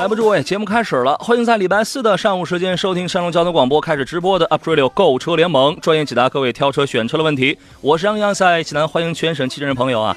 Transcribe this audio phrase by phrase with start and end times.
[0.00, 7.58] 来吧，诸位，节目开始了，欢迎在礼拜四的上午时间收听山东交通广播开始直播的 Up Radio 购车联盟，专业解答各位挑车选车的问题。
[7.82, 10.16] 我是杨洋，在济南，欢迎全省汽车人朋友啊。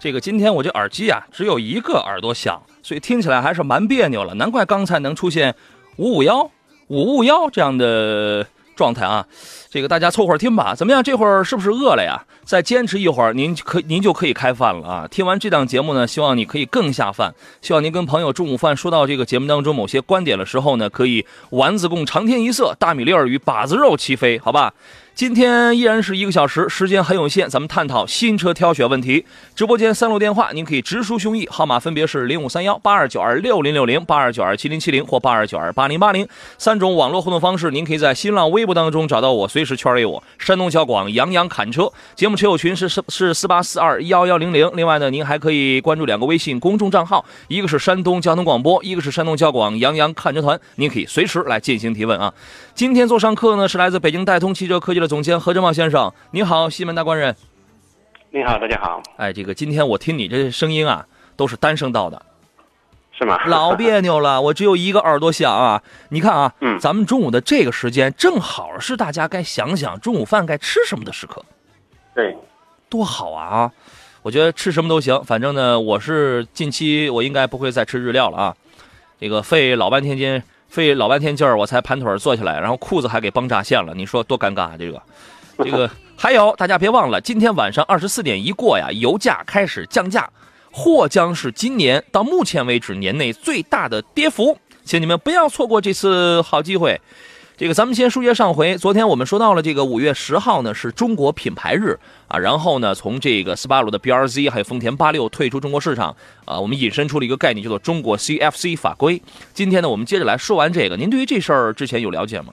[0.00, 4.34] 这个今天我这耳机啊，只有一个耳朵响，所以听起来还是蛮别扭了。
[4.34, 5.54] 难怪刚才能出现
[5.98, 6.50] 五五幺、
[6.88, 8.44] 五五幺这样的
[8.76, 9.26] 状态啊。
[9.70, 10.74] 这个大家凑合听吧。
[10.74, 11.02] 怎么样？
[11.02, 12.24] 这会儿是不是饿了呀？
[12.44, 15.08] 再坚持一会儿，您可您就可以开饭了啊！
[15.08, 17.34] 听完这档节目呢，希望你可以更下饭。
[17.60, 24.74] 希望您跟朋友中午饭说到这个节目当中某些观点的时候呢，可以丸子共长天一色，大米粒儿与把子肉齐飞，好吧？
[25.14, 29.26] 今天依然是一个小时，时间很有限，咱们探讨新车挑选问题。
[29.54, 37.70] 直播间三路电话，您可以直抒胸臆，号码分别是零五三幺八二九二六零六零、八二九二七零七零或八二九二八零八零三种网络互动方式。
[37.70, 40.22] 您可以在新浪微博当中找到我，随时圈里我。
[40.38, 44.68] 山东交广杨洋侃车节目车友群是是是四八四二幺幺零零。
[44.74, 52.32] 另外呢，您还可以关注两个微信公众账号，一个是山东交通广播，一个是山东交广杨洋看车团，您可以随时来进行提问啊。
[52.74, 57.34] 今天做上课呢是来自北京戴通汽车科技的总监何振茂先生，你好，西门大官人。
[58.30, 59.02] 你好，大家好。
[59.16, 61.04] 哎，这个今天我听你这声音啊，
[61.36, 62.24] 都是单声道的，
[63.10, 63.36] 是吗？
[63.46, 65.82] 老 别扭了，我只有一个耳朵响啊。
[66.10, 71.44] 你看啊，嗯咱们中午的这个时间，正好是大家该想想中午饭该吃什么的时刻，
[72.14, 72.36] 对，
[72.88, 73.72] 多好啊啊！
[74.22, 78.56] 我觉得吃什么都行，反正呢，我是近期我应该不会再吃日料了啊。
[79.18, 80.40] 这个费老半天劲，
[80.72, 84.74] 费老半天劲儿，我才盘腿儿坐下来，然后裤子还给崩炸线了，你说多尴尬啊！
[84.78, 85.02] 这个，
[85.62, 90.30] 这个还有，大家别忘了，今天晚上二十四点一过呀，油价开始降价，
[90.72, 96.98] 或将是今年到目前为止年内最大的跌幅，请你们不要错过这次好机会。
[97.62, 101.96] 这个咱们先书接上回，昨天我们说到了这个五月十号呢是中国品牌日
[102.26, 109.22] 啊，然后呢从这个斯巴鲁的 BRZ 还有丰田八六退出中国市场啊，我们引申出了一个概念叫做中国 CFC 法规。
[109.54, 112.52] 今天呢我们接着来说完这个，您对于这事儿之前有了解吗？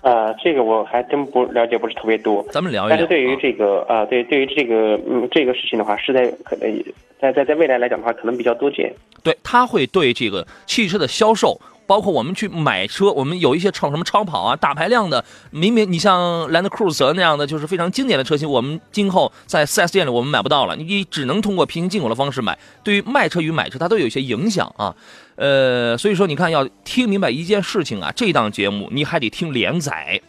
[0.00, 2.42] 呃，这个我还真不了解，不是特别多。
[2.50, 2.96] 咱们聊一聊。
[2.96, 6.82] 但是对于啊这个啊、对对于这个嗯这个事情的话，是在可能
[7.20, 8.90] 在在在未来来讲的话，可能比较多见。
[9.22, 16.20] 对，它会对这个汽车的销售，包括我们去买车，我们有一些超什么超跑啊、大排量的，明明你像
[16.50, 22.58] Land Cruiser 那样的，就是非常经典的车型，我们今后在 4S 店里我们买不到了，你只能通过平行进口的方式买。
[22.82, 24.94] 对于卖车与买车，它都有一些影响啊。
[25.36, 30.20] 呃，所以说你看，要听明白一件事情啊，这档节目你还得听连载。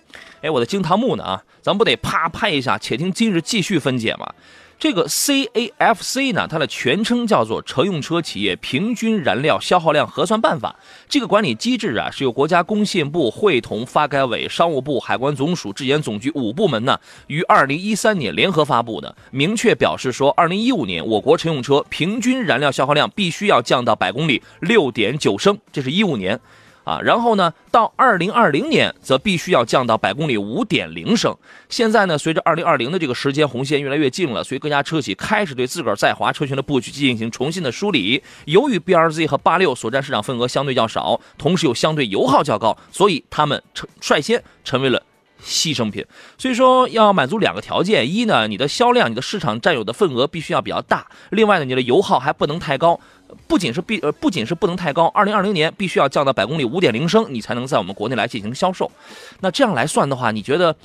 [0.41, 4.31] 哎，我的惊堂木呢啊，咱不得啪拍一下，且听今日继续分解嘛。
[4.79, 10.75] 这个 CAFC 呢，它的全称叫做乘用车企业平均燃料消耗量核算办法。
[11.09, 26.39] 这个管理机制啊，是由国家工信部会同发改委、商务部、海关总署、质检总局五部门呢，于二零一三年联合发布的，明确表示说，二零一五年我国乘用车平均燃料消耗量必须要降到百公里六点九升，这是一五年。
[26.87, 31.35] 啊，然后呢，到二零二零年则必须要降到百公里五点零升。
[31.67, 38.23] 现在呢，随着二零二零的这个时间红线越来越近了，所以各家车企开始对自个儿在华车型的布局进行重新的梳理。
[38.45, 45.03] 由于 BRZ 和八六所占市场份额相对较少，同时又相对油耗较高，所以他们成率先成为了。
[45.39, 46.03] 牺牲品，
[46.35, 52.99] 所以说要满足两个条件：一呢，你的销量、你的市场占有的份额必须要比较大；另外呢，你的油耗还不能太高。
[53.47, 58.91] 不仅是必呃，不仅是不能太高，二零二零年必须要降到百公里五点零升，你才能在我们国内来进行销售。
[59.39, 60.75] 那这样来算的话，你觉得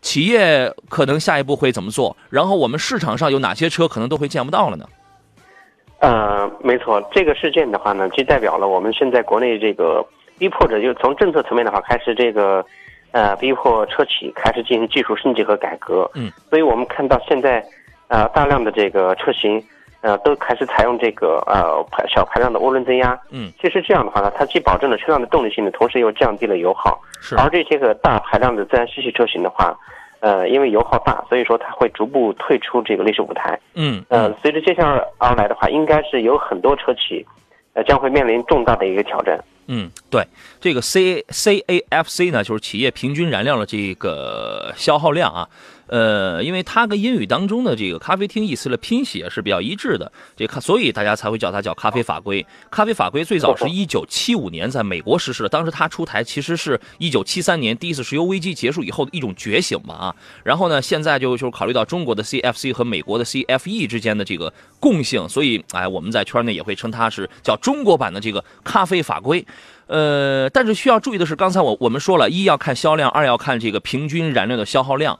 [0.00, 2.16] 企业可能下一步会怎么做？
[2.30, 4.86] 然后我们市场上有哪些车可能都会见不到了呢？
[6.00, 10.06] 呃，没错，这个事件的话呢，就代表了我们现在国内这个
[10.38, 12.64] 逼迫着，就从政策层面的话开始这个。
[13.12, 16.10] 呃，逼迫车企开始进行技术升级和改革。
[16.12, 17.64] 嗯，所以我们看到现在，
[18.08, 19.62] 呃，大量的这个车型，
[20.00, 23.18] 呃，都开始采用这个呃排小排量的涡轮增压。
[23.30, 27.00] 嗯，其实这样的话呢，它既保证了车辆的动力性能，同时又降低了油耗。
[27.20, 29.76] 是而这些个大排量的自然吸气车型的话，
[30.20, 33.58] 呃，因为油耗大，所以说它会逐步退出这个历史舞台。
[33.74, 37.26] 嗯呃，随着接下来而来的话，应该是有很多车企，
[37.72, 39.42] 呃，将会面临重大的一个挑战。
[39.68, 40.22] 嗯，对，
[40.60, 45.48] 这个 C C A F C 呢，就是企业平均燃料的这个消耗量啊。
[45.88, 52.44] 呃，因为它跟英语当中的这个咖啡厅意思的拼写是比较一致的，这咖，所以大家才会叫它叫咖啡法规。
[52.70, 60.16] 咖啡法规最早是 一九七五年在美国实施的，当时它出台其实是一九七三年第一次石油危机结束以后的一种觉醒嘛啊。
[60.42, 69.46] 然后呢，现在就就是考虑到中国的 CFC 和美国的 CFE 之间的这个共性，所以哎，我们在圈内也会称它是叫中国版的这个咖啡法规。
[69.86, 75.16] 呃，但是需要注意的是，刚才我我们说了一要看销量，二要看这个平均燃料的消耗量。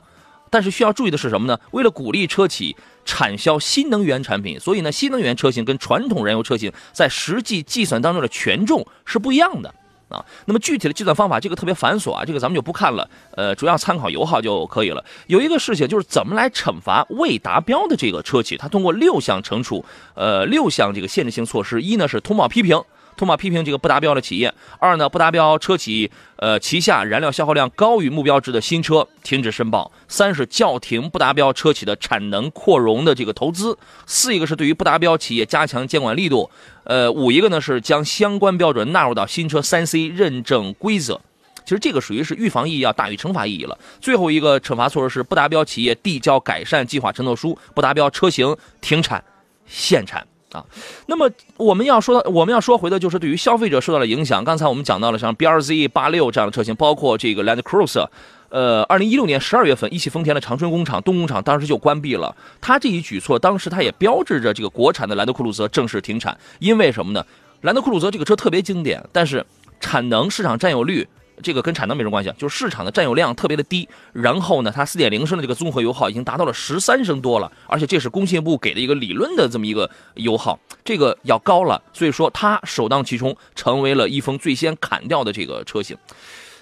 [0.57, 1.61] 但是需要注意的是什么呢？
[1.73, 2.75] 为了鼓励车企
[3.05, 9.69] 产销新能源产品，所以呢，新能源车型跟传统燃油车型在实际计算当中的权重是不一样的
[10.09, 10.25] 啊。
[10.47, 13.07] 那么具体的计算方法，这个特别繁琐啊，这个咱们就不看了。
[13.33, 15.05] 呃，主要参考油耗就可以了。
[15.27, 22.83] 有一个事情就是怎么来惩罚未达标的这个车企，它通过六项惩处，呃，六项这个限制性措施：一呢是通报批评。
[23.17, 24.53] 通报批评这个不达标的企业。
[24.79, 29.91] 二呢，不达标车企，呃，旗下燃料消耗量高于目标值的新车停止申报。
[30.09, 33.77] 三是叫停不达标车企的产能扩容的这个投资。
[34.07, 36.51] 四一个是对于不达标企业加强监管力度。
[36.85, 41.21] 呃，五一个呢是将相关标准纳入到新车三 C 认证规则。
[41.65, 43.77] 其实这个属于是预防意义要大于惩罚意义了。
[44.01, 49.25] 最后一个惩罚措施是不达标企业递交改善计划承诺书，不达标车型停产
[49.67, 50.25] 限产。
[50.53, 50.65] 啊，
[51.07, 54.45] 那么我们要说到，我们要说回的就是对于消费者受到了影响。
[54.45, 58.07] 刚才我们讲到了像 B R Z 八六这样的车型，包括这个 Land Cruiser，
[58.49, 62.35] 呃，二零一六年十二月份，一汽丰田的长春工厂东工厂当时就关闭了。
[62.61, 66.39] 它这一举措，当时它也标志着这个国产的兰德酷路泽正式停产。
[66.61, 67.27] 因为什么呢？
[67.63, 69.45] 兰德酷路泽这个车特别经典，但是
[69.81, 71.07] 产能市场占有率。
[71.43, 73.89] 这个跟产能没什么关系，就是市场的占有量特别的低。
[74.13, 81.81] 然后呢，它四点零升的这个综合油耗已经达到了十三升多了，而且这是工信部给的一个理论的这么一个油耗，这个要高了。
[81.93, 85.97] 所以说它首当其冲成为了一峰最先砍掉的这个车型。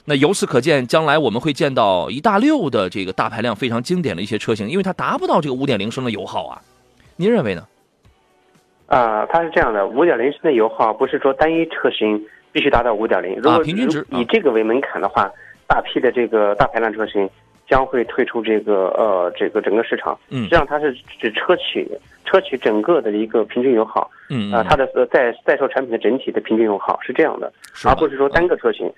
[0.05, 6.61] 那由此可见，将来我们会见到一大溜的这个大排量非常经典的一些车型，因为它达不到这个五点零升的油耗啊。
[7.17, 7.67] 您认为呢？
[8.87, 12.23] 啊，它是这样的五点零升的油耗不是说单一车型。
[12.55, 13.35] 必须达到五点零。
[13.43, 15.29] 如果以这个为门槛的话，
[15.67, 17.29] 大批的这个大排量车型
[17.69, 20.17] 将会退出这个呃这个整个市场。
[20.31, 21.85] 嗯，实际上它是指车企
[22.25, 24.09] 车企整个的一个平均油耗。
[24.31, 27.53] 嗯啊，它的在在售产品的整体的平均油耗是这样的，
[27.85, 28.89] 而不是说单个车型。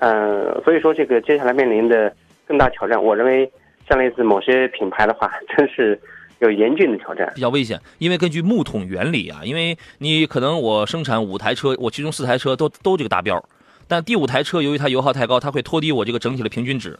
[0.00, 2.12] 嗯，所以说这个接下来面临的
[2.46, 3.50] 更大挑战，我认为
[3.88, 5.98] 像类似某些品牌的话，真是。
[6.40, 13.42] 有严峻的挑战，比较危险，因为根据木桶原理啊，因为你可能我生产五台车，我其中四台车都都这个达标，
[13.86, 16.98] 但第五台车由于它油耗太高，它会拖低我这个整体的平均值。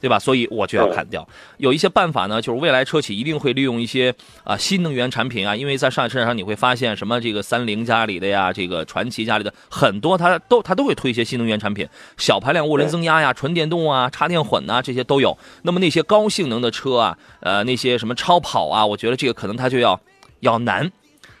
[0.00, 0.18] 对吧？
[0.18, 1.26] 所以我就要砍掉。
[1.58, 4.14] 有一些办法呢，就是未来车企一定会利用一些
[4.44, 15.36] 啊新能源产品啊，因为在上海车展上你会发现什么这个三菱家里的呀，这个传祺家里的很多，它都它都会推一些新能源产品，小排量涡轮增压呀、纯电动啊、插电混呐这些都有。
[15.62, 20.00] 那么那些高性能的车啊，呃那些什么超跑啊，我觉得这个可能它就要
[20.40, 20.90] 要难。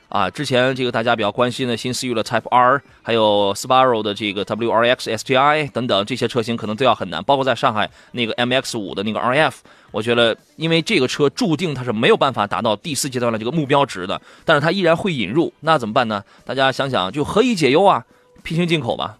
[0.08, 7.22] 啊，之前这个大家比较关心的新思域的 Type R，还有 Subaru 的这个 WRX STI 等等这些车型，可能都要很难。
[7.24, 9.54] 包括在上海那个 MX 五的那个 RF，
[9.90, 16.22] 我觉得因为这个车注定它是没有办法达到第四阶段的这个目标值的，但是它依然会引入，那怎么办呢？
[16.44, 18.04] 大家想想，就何以解忧啊？
[18.44, 19.18] 平行进口吧。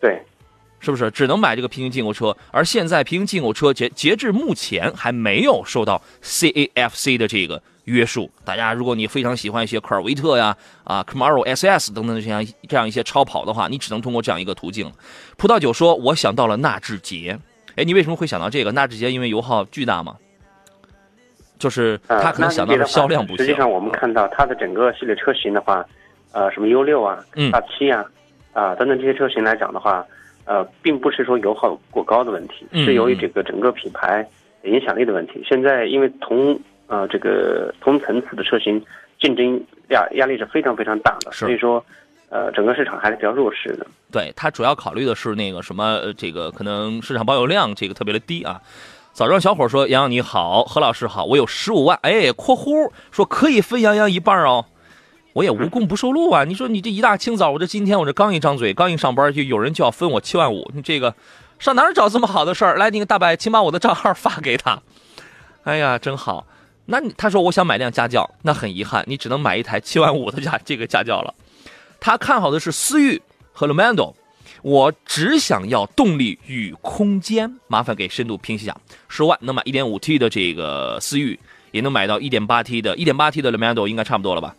[0.00, 0.22] 对，
[0.78, 2.36] 是不是只能买这个平行进口车？
[2.52, 7.60] 而现在平行进口车截截至目前还没有受到 CAFC 的这个。
[7.88, 14.90] 约束大家，如果你非常喜欢一些科尔维特呀、啊 Camaro SS 等等这样这样一些超跑的话，你只能通过这样一个途径。
[15.36, 17.38] 葡萄酒说：“我想到了纳智捷。”
[17.76, 18.72] 哎，你为什么会想到这个？
[18.72, 20.16] 纳智捷因为油耗巨大吗？
[21.58, 23.38] 就是他可能想到的销量不行。
[23.38, 25.84] 实际上，我们看到它的整个系列车型的话，
[26.32, 27.18] 呃，什么 U 六啊、
[27.50, 28.04] 大七啊、
[28.52, 30.04] 啊等等这些车型来讲的话，
[30.44, 34.24] 呃，并不是说油耗过高的问题，是由于这个整个品牌
[34.62, 35.42] 影响力的问题。
[35.48, 38.82] 现在因为同啊，这个同层次的车型
[39.20, 41.84] 竞争压压力是非常非常大的，所以说，
[42.30, 43.86] 呃，整个市场还是比较弱势的。
[44.10, 48.60] 对它主要考虑的是那个什么，这个可能市场保有量这个特别的低啊。
[49.12, 54.64] 早上小伙说：“杨洋你好，何老师好，我有十五万，哎，括弧说可以分杨洋一半哦，
[55.32, 56.44] 我也无功不受禄啊。
[56.44, 61.12] 你说你这一大清早，我这今天我这刚一张嘴，刚一上班就有人就要分我七万五，你这个
[61.58, 62.76] 上哪儿找这么好的事儿？
[62.76, 64.80] 来，那个大白，请把我的账号发给他。
[65.64, 66.46] 哎呀，真好。”
[66.90, 71.34] 那你他说我想买辆家轿，那很遗憾，你只能买一台七万五的家这个家轿了。
[72.00, 73.20] 他看好的是思域
[73.52, 74.14] 和 Lamando，
[74.62, 78.74] 我只想要动力与空间，麻烦给深度评析下。
[79.06, 81.38] 十万能买一点五 T 的这个思域，
[81.72, 84.56] 也能买到一点八 T 的，一点八 T 的 Lamando 应该差不多了吧？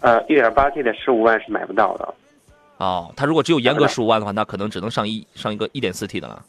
[0.00, 2.14] 呃，一点八 T 的十五万是买不到的。
[2.78, 6.42] 哦，他如果只有严格十五万的话，那可能只能上一上一个一点四 T 的了。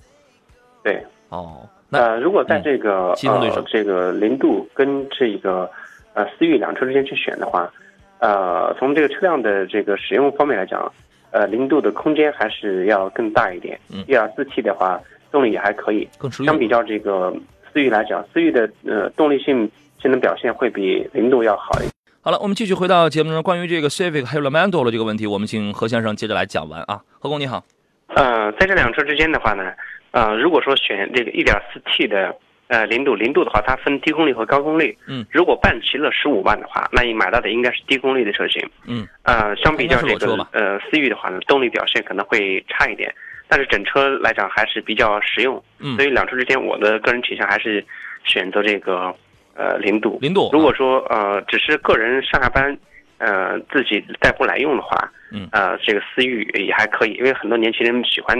[0.81, 1.05] 对。
[1.27, 1.67] 哦。
[1.89, 5.69] 那呃，如果在这个、对手呃这个零度跟这个
[6.13, 7.71] 呃思域两车之间去选的话，
[8.19, 10.91] 呃，从这个车辆的这个使用方面来讲，
[11.31, 13.79] 呃，零度的空间还是要更大一点。
[13.93, 14.99] 嗯一点四 T 的话，
[15.31, 16.07] 动力也还可以。
[16.17, 16.51] 更实用。
[16.51, 17.33] 相比较这个
[17.71, 19.69] 思域来讲，思域的呃动力性
[20.01, 21.91] 性能表现会比零度要好一点。
[22.21, 26.99] 好了，我们继续回到节目中，关于这个 Civic 还有 Lamando 的这个问题，我们请何先生接着来讲完啊。
[27.19, 27.63] 何工你好，
[28.07, 29.71] 呃，在这两车之间的话呢，
[30.17, 32.35] 呃，如果说选这个 1.4T 的
[32.69, 34.97] 呃零度，零度的话，它分低功率和高功率。
[35.07, 38.67] 嗯，如果办齐了十五万的话，那你买到的应该是低功率的车型。
[38.87, 43.13] 嗯，呃，相比较这个呃思域的话呢，动力表现可能会差一点，
[43.47, 45.63] 但是整车来讲还是比较实用。
[45.79, 47.85] 嗯所以两车之间，我的个人倾向还是
[48.23, 49.13] 选择这个
[49.55, 50.17] 呃零度。
[50.19, 52.75] 零度，如果说呃只是个人上下班，
[53.19, 54.97] 呃自己代步来用的话，
[55.31, 58.35] 嗯呃这个思域也还可以，因为很多年轻人喜欢，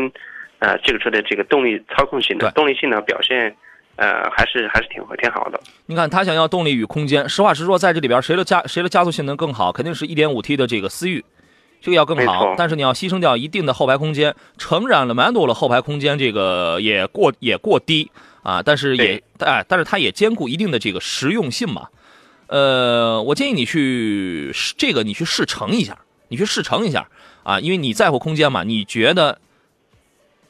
[0.60, 3.56] 呃这个车的这个动力操控性的对动力性能表现，
[3.96, 5.60] 呃还是还是挺挺好的。
[5.86, 11.24] 你看他想要动力与空间，实话实说，在这里边谁的加谁的加速性能更好，肯定是一点五 T 的这个思域，
[11.82, 12.56] 这个要更好。
[12.58, 18.12] 但是你要牺牲掉一定的后排空间，诚然了 Mando 的后排空间这个也过也过低
[18.44, 21.88] 啊，但是也哎，但是它也兼顾一定的这个实用性嘛。
[22.48, 25.98] 呃，我建议你去试这个你去试乘一下，
[26.30, 27.08] 你去试乘一下
[27.44, 29.40] 啊，因为你在乎空间嘛，你觉得。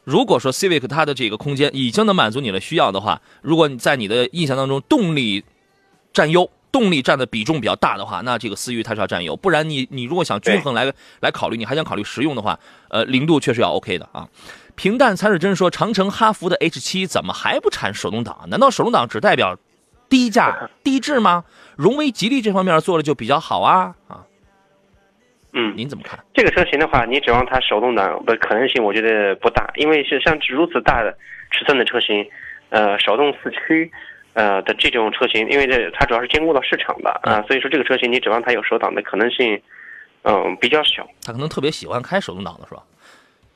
[0.07, 5.43] 如果说 Civic 它的这个空间已经能满足你的需要的话，如果你在你的印象当中动力
[6.13, 9.35] 占优，动力占的比重比较大的话，那这个思域它是要占优。
[9.35, 14.25] 不然你你如果想均衡来来考虑，你还想考虑实用的话，呃，零度确实要 OK 的啊。
[14.75, 18.47] 平淡才是真说，长城哈弗的 H 7怎么还不产手动挡？
[18.47, 19.57] 难道手动挡只代表
[20.07, 21.43] 低价 低质吗？
[21.75, 24.23] 荣威、吉利这方面做的就比较好啊啊！
[25.53, 26.19] 嗯，您怎么看？
[26.33, 31.17] 这个车型的话，你指望它手动挡的可能性，我觉得不大，因为是像如此大的
[31.51, 32.27] 尺寸的车型，
[32.69, 33.91] 呃，手动四驱，
[34.33, 39.59] 呃的这种车型，因为这它主要是兼顾到市场的啊、所以说这个车型你指望它有手挡的可能性，
[40.23, 42.83] 嗯、比较小，他可能特别喜欢开手动挡的是吧？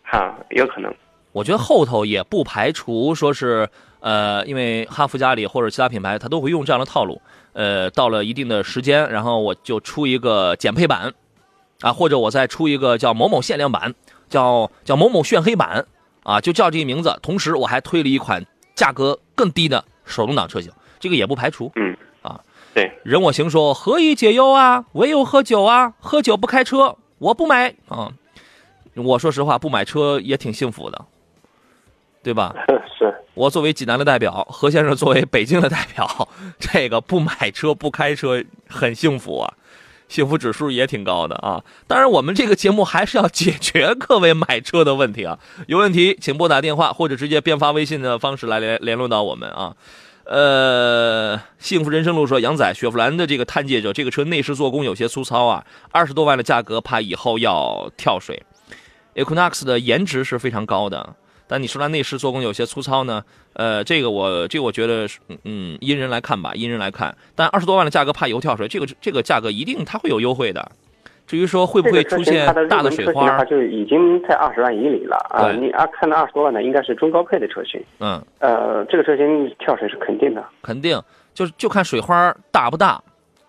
[0.03, 0.93] 哈，有可能。
[1.33, 3.67] 我觉得后头也不排除说是，
[4.01, 7.21] 呃，因为哈弗家里或者其他品牌，它都会用这样的套路。
[7.53, 11.13] 呃，到了一定的时间，然后我就出一个减配版，
[11.81, 13.93] 啊，或者我再出一个叫某某限量版，
[14.29, 15.85] 叫叫某某炫黑版，
[16.23, 17.17] 啊，就叫这个名字。
[17.21, 18.45] 同时，我还推了一款
[18.75, 21.71] 价格更低的手动挡车型，这个也不排除。
[21.75, 22.39] 嗯，啊，
[22.73, 24.85] 对，人我行说何以解忧啊？
[24.93, 25.93] 唯有喝酒啊！
[26.00, 28.11] 喝酒不开车，我不买啊。
[28.95, 31.05] 我说实话，不买车也挺幸福的，
[32.21, 32.53] 对吧？
[33.00, 36.27] 是，我作为济南的代表，何先生作为北京的代表，
[36.59, 39.53] 这个不买车不开车很幸福啊，
[40.11, 41.63] 幸福指数也挺高的啊。
[41.87, 45.39] 当然，我们这个节目还是要解决各位买车的问题啊。
[45.67, 49.73] 有问题请拨打电话或者直接编发微信的方式来联联络到我们啊。
[50.25, 58.43] 呃，幸福人生路说，杨仔，雪佛兰的这个探界者这个车内饰做工有些粗糙啊，二十多万的价格，怕以后要跳水。
[59.15, 61.15] Equinox 的颜值是非常高的，
[61.51, 63.22] 但你说它内饰做工有些粗糙呢？
[63.51, 67.13] 呃，这个我这个我觉得是，嗯，因人来看吧，因人来看。
[67.36, 70.72] 但二十多万的价格怕油跳水，这个这个价格一定它会有优惠的。
[71.27, 75.51] 至于说会不会这个出现大的水花，就已经在二十万以里了啊。
[75.51, 77.84] 你啊看到二十多万的，应该是中高配的车型。
[78.00, 80.41] 嗯，呃，这个车型跳水是肯定的。
[80.62, 80.98] 肯定
[81.34, 83.01] 就是就看水花大不大，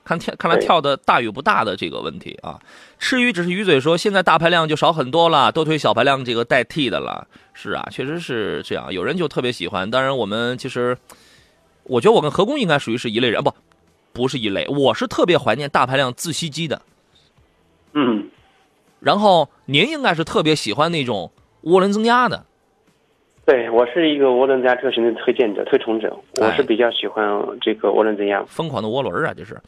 [0.05, 2.59] 看跳看来跳的大与不大的这个问题啊。
[2.99, 7.27] 吃鱼只是鱼嘴说，现在大排量就少很多了，都推小排量这个代替的了。
[7.53, 9.91] 是啊，确实是这样，有人就特别喜欢。
[9.91, 10.97] 当然，我们其实
[11.85, 13.53] 我觉得我跟何工应该属于是一类人，不，
[14.13, 16.81] 不是一类，我是特别怀念大排量自吸机的。
[17.93, 18.31] 嗯，
[19.01, 21.31] 然后您应该是特别喜欢那种
[21.65, 22.47] 涡轮增压的，
[23.45, 27.25] 对我是一个涡轮增压车型的推荐者、推崇者，我哎是比较喜欢
[27.61, 28.43] 这个涡轮增压。
[28.47, 29.61] 疯狂的涡轮啊，这是。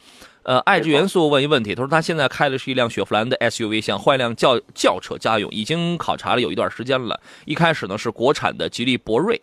[0.43, 7.19] 呃，爱之元素问一问题，他说他现在开的是一辆雪佛兰的 SUV，想换一辆轿轿车家用，已经考察了有一段时间了。
[7.45, 9.41] 一开始呢是国产的吉利博瑞，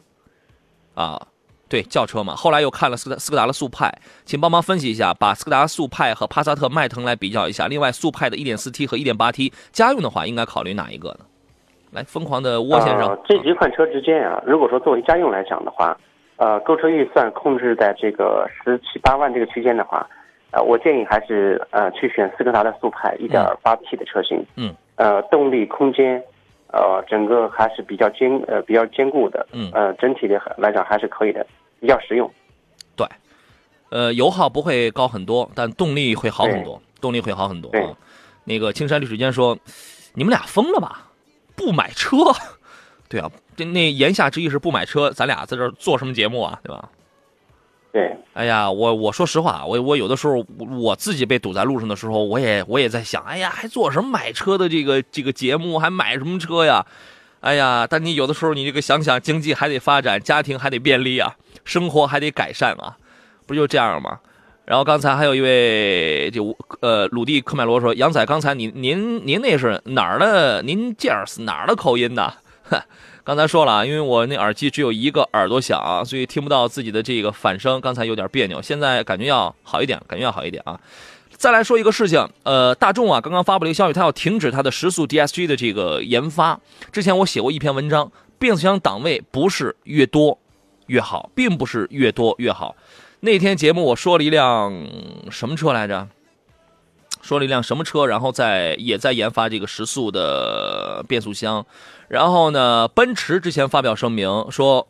[0.95, 1.21] 啊，
[1.69, 3.93] 对轿车嘛，后来又看了斯柯斯柯达的速派，
[4.25, 7.67] 请帮忙分析一下，把斯柯达速派和帕萨特迈腾来比较一下。
[7.67, 11.27] 另外，速派的 1.4T 和 1.8T 家用的话，应该考虑哪一个呢？
[11.93, 15.95] 来，疯狂的窝先生，呃，这几款车之间啊，如果说作为家用来讲的话，
[16.37, 20.09] 呃，购车预算控制在这个十七八万这个区间的话，
[20.53, 24.43] 呃，我建议还是呃去选斯柯达的速派一点八 T 的车型。
[24.57, 24.75] 嗯。
[24.97, 26.23] 呃，动力空间，
[26.69, 29.47] 呃，整个还是比较坚呃比较坚固的。
[29.53, 31.47] 嗯呃，整体的来讲还是可以的，
[31.79, 32.31] 比较实用。
[32.97, 33.07] 对
[33.91, 37.91] 呃，油耗不会高很多，但动力会好很多，动力会好很多对啊。
[38.45, 39.57] 那个青山绿水间说
[40.15, 41.12] ：“你们俩疯了吧？
[41.65, 42.17] 不买车？
[43.09, 46.59] 对啊，这那言下之意是不买车，咱俩在这儿做什么节目啊？
[46.63, 46.89] 对吧？
[47.93, 56.87] 对，哎呀，我我说实话，我我有的时候我自己被堵在路上的时候，我也我也在想，哎呀，还做什么买车的这个这个节目，还买什么车呀？
[57.41, 62.97] 哎呀，但你有的时候你这个想想，经济还得发展，家庭还得便利啊，生活还得改善啊，
[63.47, 64.21] 不就这样吗？
[64.73, 70.63] 然后刚才还有一位就呃鲁地科迈罗说，杨仔，刚才您您您那是哪儿的？
[70.63, 72.33] 您这儿是哪儿的口音呢？
[73.23, 80.81] 刚才说了啊，因为我那耳机只有一个耳朵响，所以听不到自己的这个反声，刚才有点别扭，现在感觉要好一点，感觉要好一点啊。
[81.33, 86.59] 再来说一个事情，呃，大众啊，刚刚发布了一个消息，它要停止它的时速 DSG 的这个研发。
[86.91, 90.39] 之前我写过一篇文章，变速箱档位不是越多
[90.87, 92.75] 越好，并不是越多越好。
[93.25, 94.85] 那天节目我说了一辆
[95.31, 96.09] 什么车来着？
[97.21, 98.05] 说了一辆什么车？
[98.05, 101.65] 然后在也在研发这个时速的变速箱。
[102.09, 104.89] 然后呢，奔驰之前发表声明说，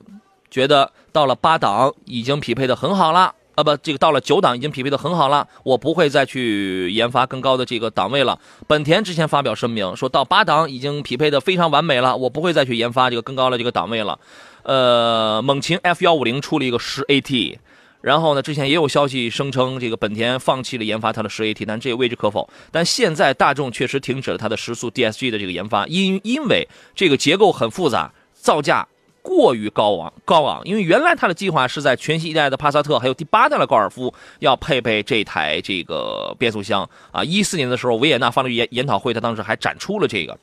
[0.50, 3.34] 觉得到了八档已经匹配的很好了。
[3.54, 8.38] 啊不，这个到了九档已经匹配的很好了，我不会再去研发更高的这个档位了。
[8.66, 14.18] 本田之前发表声明，说到八档已经匹配的非常完美了，我不会再去研发这个更高的这个档位了。
[14.62, 17.58] 呃，猛禽 F 幺五零出了一个十 AT，
[18.02, 22.48] 然后呢，之前也有消息声称这个本田放弃了研发它的十 AT，但这也未知可否。
[22.70, 28.86] 但现在大众确实停止了它的时速 DSG 的这个研发，因因为这个结构很复杂，造价。
[29.24, 37.22] 过于高昂，高昂，因为原来它的计划是在全新一代的帕萨特，还有第八代的高尔夫要配备这台这个变速箱啊。
[37.22, 40.36] 一四年的时候，维也纳发动研研讨会，他当时还展出了这个，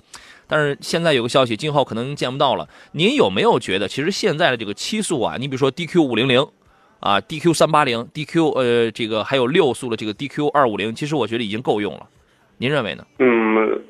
[0.48, 2.70] 但是现在有个消息，今后可能见不到了。
[2.94, 6.48] 您有没有觉得，其实现在的这个七速啊，你比如说 DQ 五零零
[7.00, 12.08] 啊，DQ 三八零，DQ 呃这个还有六速的这个 DQ 二五零，其实我觉得已经够用了。
[12.58, 13.06] 您认为呢？
[13.20, 13.82] 嗯。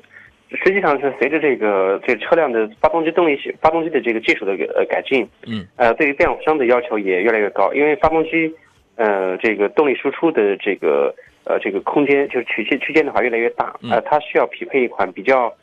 [0.64, 8.52] 实际上是随着这个这个车辆的发动机动力系发动机的这个技术的呃改进，嗯，呃，对于变速箱的要求也越来越高，因为发动机，
[8.96, 15.54] 呃，这个动力输出的这个呃这个空间就是曲线区间的话越来越大，呃，它需要匹配一款比较，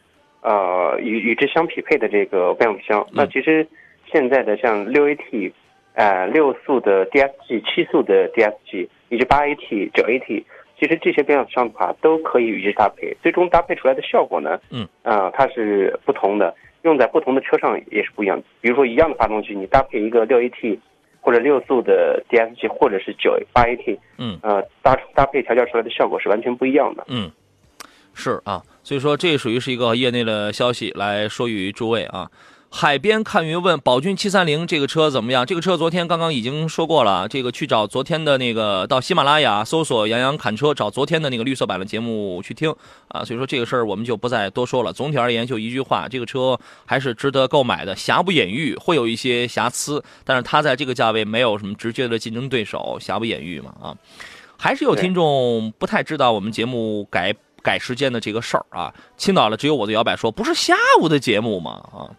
[0.41, 3.05] 呃与与之相匹配的这个变速箱。
[3.11, 3.67] 那其实
[4.09, 5.51] 现在的像六 AT，
[5.97, 10.43] 呃六速的 DSG、七速的 DSG 以及八 AT、九 AT。
[10.79, 18.43] 其实这些变速箱的话都可以与之搭配，最终搭配出来的效果呢，嗯，啊，它是不同的，用在不同的车上也是不一样的。
[18.61, 20.77] 比如说一样的发动机，你搭配一个六 AT
[21.19, 27.03] 或者六速的 DSG，或者是九八 AT，嗯，呃，搭搭配调教出来的效果是完全不一样的。
[27.07, 27.31] 嗯，
[28.13, 32.29] 是啊，所以说这属于是一个业内的消息，来说与诸位啊。
[32.69, 35.45] 海边看云问宝骏七三零这个车怎么样？
[35.45, 42.75] 这个车昨天刚刚已经说过了，这个去找昨天的那个到喜马拉雅搜索杨洋侃车，找昨天的那个绿色版的节目去听
[43.07, 43.23] 啊。
[43.23, 44.91] 所以说这个事儿我们就不再多说了。
[44.91, 53.95] 总体而言就一句话，这个车还是值得购买的，瑕不掩瑜，会有一些瑕疵，但是它在这个价位没有什么直接的竞争对手，瑕不掩瑜嘛啊。
[54.57, 58.93] 还是有听众不太知道我们节目改改时间的这个事儿啊。
[59.15, 61.71] 青岛的只有我的摇摆说，不是下午的节目吗？
[61.93, 62.11] 啊。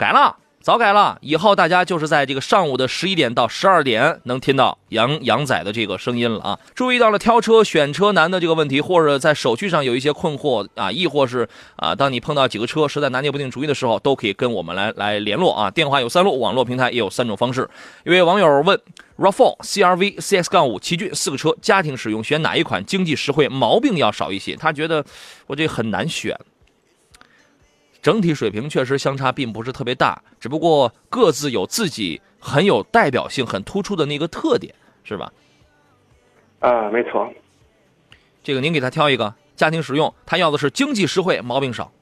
[0.00, 1.18] 改了，早改了。
[1.20, 6.58] 以后大家就是在这个上午的十一点到十二点能听到杨杨仔的这个声音了啊！
[6.74, 15.70] 注意到了挑车选车难的这个问题，或者在手续上有一些困惑啊，亦或是啊，当你碰到几个车实在拿捏不定主意的时候，都可以跟我们来来联络啊。
[15.70, 17.68] 电话有三路，网络平台也有三种方式。
[18.06, 18.80] 一位网友问
[19.18, 24.56] ：RAV4、CRV、CS 杠五、奇骏四个车家庭使用选哪一款经济实惠，毛病要少一些？
[24.56, 25.04] 他觉得
[25.46, 26.34] 我这很难选。
[28.02, 35.30] 整体水平确实相差并不是特别大，只不过各自有自己很有代表性、很突出的那个特点，是吧？
[36.60, 37.30] 啊，没错。
[38.42, 41.92] 这个您给他挑一个家庭实用，他要的是经济实惠、毛病少。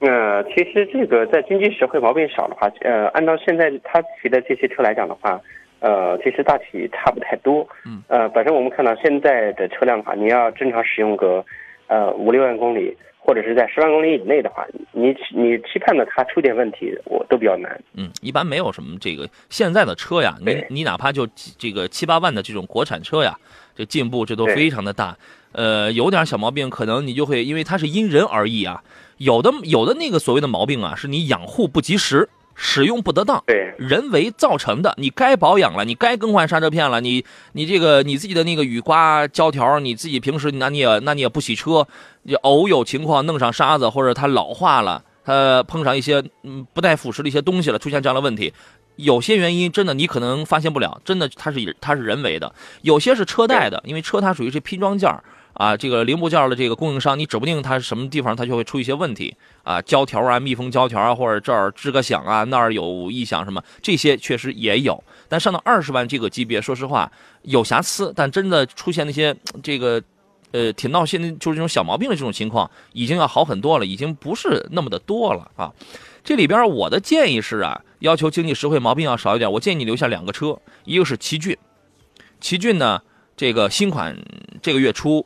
[0.00, 5.40] 呃，其实这个在经济实惠、毛病少的话，呃，按照现在他提的这些车来讲的话，
[5.78, 7.64] 呃，其实大体差不太多。
[7.86, 8.02] 嗯。
[8.08, 11.44] 呃，本身我们看到现在的车辆的话，你要正常使用个
[11.86, 12.96] 呃五六万公里。
[13.30, 17.80] 或者是在十万公里以内的话，你你期盼的它出点问题，我都比较难。
[17.94, 21.24] 嗯，一般没有什么这个现在的车呀，你你哪怕就
[21.56, 23.38] 这个七八万的这种国产车呀，
[23.76, 25.16] 这进步这都非常的大。
[25.52, 28.82] 呃，有点小毛病，可能你就会因为它是因人而异啊。
[29.18, 32.28] 有的有的那个所谓的毛病啊，是你养护不及时。
[32.62, 34.92] 使用不得当，对人为造成的。
[34.98, 41.86] 你该保养了，你该更换刹车片了，你你这个你自己的那个雨刮胶条，你自己平时那你也那你也不洗车，
[42.24, 48.52] 你偶有情况弄上沙子或者它老化了，它碰上一些嗯不带腐蚀的一些东西了，出现这样的问题，
[48.96, 55.10] 有些原因真的你可能发现不了，真的它是它是人为的，有些是车带的，因为车它属于是拼装件
[55.52, 65.02] 啊，这个零部件的这个供应商，你指不定它是什么地方，它就会出一些问题啊，胶条啊，密封胶条啊，或者这儿吱个响啊，那儿有异响什么，这些确实也有。
[65.28, 67.10] 但上到二十万这个级别，说实话
[67.42, 70.02] 有瑕疵，但真的出现那些这个
[70.52, 75.72] 呃挺闹心的，就是这种小毛病的这种情况，已经要好很多了，已经不是那么的多了啊。
[76.22, 79.50] 这里边我的建议是啊，要求经济实惠，毛病要少一点。
[79.50, 81.56] 我建议你留下两个车，一个是奇骏，
[82.40, 83.00] 奇骏呢，
[83.36, 84.16] 这个新款
[84.60, 85.24] 这个月初，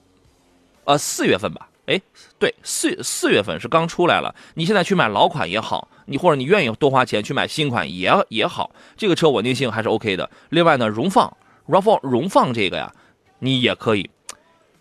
[0.84, 2.00] 呃，四月份吧，哎，
[2.38, 4.34] 对，四四月份是刚出来了。
[4.54, 10.30] 你现在去买老款也好，你或者你愿意多花钱去买新款也也好，这个车稳定性还是 OK 的。
[10.50, 11.36] 另外呢，荣放
[11.68, 12.92] ，RAV4 荣放这个呀，
[13.38, 14.10] 你也可以，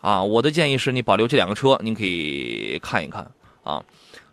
[0.02, 3.32] 啊，我的建议是你保留这两个车，您可以看一看
[3.64, 3.84] 啊。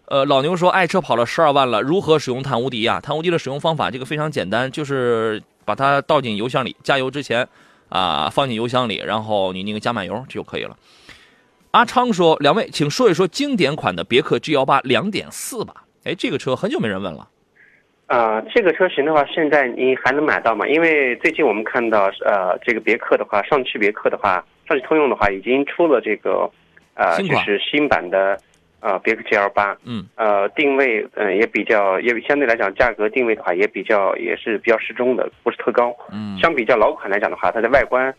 [0.06, 3.00] 呃，老牛说爱车跑了十二万了，如何使用碳无敌呀？
[3.00, 7.46] 碳无敌的使用方法这个非常简单，就是把它倒进油箱里，加油之前
[7.88, 10.76] 啊放进油箱里，然后你那个加满油就可以了。
[11.72, 15.74] 阿昌说，两位请说一说经典款的别克 G 幺八两点四吧。
[16.04, 17.28] 哎，这个车很久没人问了。
[18.06, 20.66] 啊，这个车型的话，现在你还能买到吗？
[20.66, 26.50] 因为最近我们看到，呃，这个别克的话，上汽别克的话，上汽通用的话，已经出了这个，
[26.94, 28.38] 呃，就是新版的。
[28.82, 35.94] 呃，别克 GL 八，嗯，呃，定位，嗯，也比较，也相对来讲，价格定位的话，也比较，也是比较适中的，不是特高。
[36.10, 38.10] 嗯，相比较老款来讲的话，它的外观，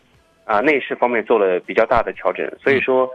[0.44, 2.48] 啊，内饰方面做了比较大的调整。
[2.62, 3.10] 所以说，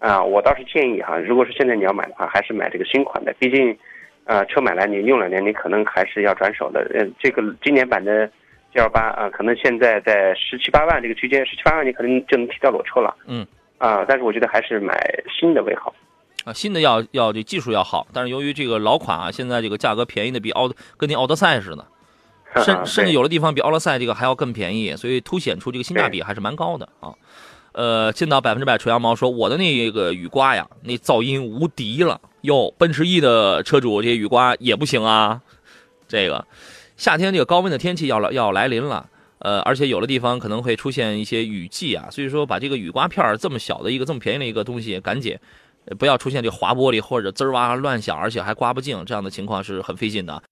[0.00, 3.32] 啊，我倒是建议哈，如果是现在你要买的话，还是买这个新款的。
[3.38, 3.76] 毕竟，
[4.24, 6.80] 呃，车买来你用两年，你可能还是要转手的。
[6.94, 8.26] 嗯，这个今年版的
[8.74, 13.14] GL 八啊，可能现在在十七八万这个区间，十七八万你可能就能提到裸车了。
[13.26, 14.98] 嗯，啊，但是我觉得还是买
[15.38, 15.94] 新的为好。
[16.46, 21.86] 啊，新的要要这技术要好，但是由于这个老款啊，现在这个价格便宜的比奥跟那奥德赛似的，
[22.64, 27.12] 甚甚至有的地方比奥德赛这个还要更便宜，所以凸显出这个性价比还是蛮高的啊。
[27.72, 32.74] 呃，见到百分之百纯羊毛说我的那个雨刮呀，那噪音无敌了哟。
[32.78, 35.40] 奔驰 E 的车主这雨刮也不行啊。
[36.08, 36.46] 这个
[36.96, 45.38] 夏天这个高温的天气要来要来临了，呃，而且有的地方可能会出现一些雨季啊，所以说把这个雨刮片这么小的一个这么便宜的一个东西赶紧。
[45.98, 50.42] 不要出现这滑玻璃或者滋儿哇乱响，而且还刮不净，这样的情况是很费劲的。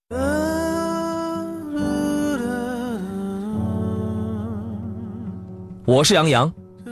[5.84, 6.52] 我是杨洋，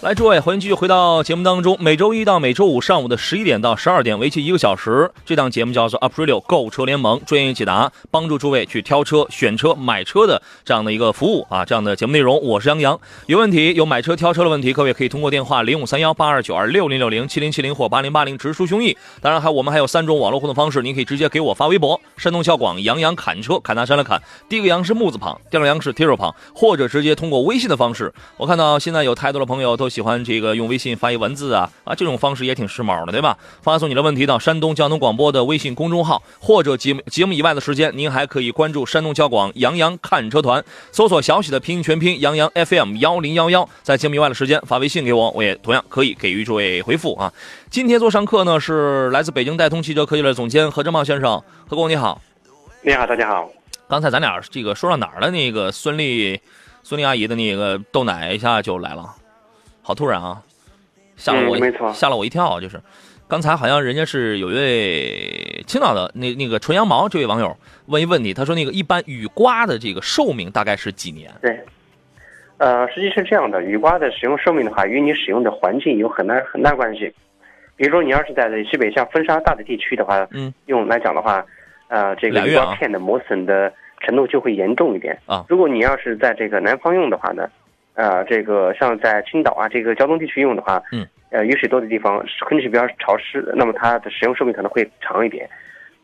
[0.00, 1.76] 来，诸位，欢迎继续回到节目当中。
[1.80, 5.10] 每周一到每周五上午的十一点到十二点，为期一个小时。
[5.26, 11.64] 这档节目叫做 Aprilio 购车联盟，专业解答，帮助诸位去挑车、选车、买车的这样的一个服务啊。
[11.64, 13.00] 这样的节目内容，我是杨洋。
[13.26, 18.96] 有问题有买车挑车的问题，各位可以通过电话零五三幺八二九二六零六零七零七零或八零八零直抒胸臆。
[19.20, 28.14] 当然，还我们还有三种网络互动方式，您可以直接给我发微博，山东校广杨洋侃车，侃大山的侃，第一个杨是木字旁，第二个杨是提手旁，或者直接通过微信的方式。
[28.36, 33.36] 我看到现在有太多的朋友都喜欢这个用微信发一文字啊啊，这种方式也挺时髦的，对吧？
[33.62, 47.32] 发送你的问题到山东交通广播的微信公众号，或者节目节目以外的时间，您还可以关注山东交广杨洋看车团，搜索小喜的拼音全拼杨洋 FM 幺零幺幺，在节目以外的时间发微信给我，我也同样可以给予诸位回复啊。
[47.70, 52.20] 今天做上课呢是来自北京戴通汽车科技的总监何正茂先生，何工你好，
[52.82, 53.48] 你好，大家好。
[53.88, 55.30] 刚才咱俩这个说到哪儿了？
[55.30, 56.38] 那个孙俪，
[56.82, 59.14] 孙俪阿姨的那个豆奶一下就来了。
[59.88, 60.42] 好突然啊，
[61.16, 62.60] 吓了我，吓了我一跳。
[62.60, 62.78] 就是
[63.26, 71.32] 刚才好像人家是有一位青岛的那那个纯羊毛这位网友问一问题，他说那个一般雨刮的这个寿命大概是几年？
[71.40, 71.58] 对，
[72.58, 77.10] 呃，实际是这样的，雨刮的使用寿命的话，与你使用的环境有很大很大关系。
[77.74, 81.42] 比如说你要是在西北像风沙大的地区的话，嗯，用来讲的话，
[81.88, 85.46] 呃，这个雨刮片的磨损的程度就会严重一点啊。
[85.48, 87.48] 如果你要是在这个南方用的话呢？
[87.98, 95.50] 呃，这个像在青岛啊，这个胶东地区用的话，嗯，呃，雨水多的地方，空气比较潮湿，那么它的使用寿命可能会长一点，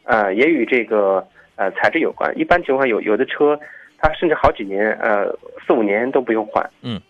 [0.02, 2.36] 呃，也与这个呃材质有关。
[2.36, 3.56] 一般情况有有的车，
[3.98, 5.32] 它甚至好几年，呃，
[5.64, 6.68] 四五年都不用换。
[6.82, 7.00] 嗯，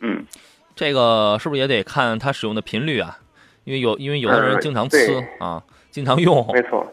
[0.00, 0.26] 嗯，
[0.74, 3.16] 这个是不是也得看它使用的频率啊？
[3.62, 5.62] 因为有因为有的人经常呲啊，
[5.92, 6.44] 经常用。
[6.52, 6.84] 没错。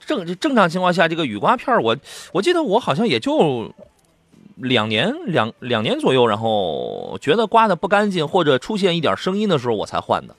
[0.00, 1.94] 正正常情况下，这个雨刮片我
[2.32, 3.70] 我记得我好像也就。
[4.56, 10.34] 两年两两年左右，然后觉得刮的不干净或者出现一点声音的时候，我才换的。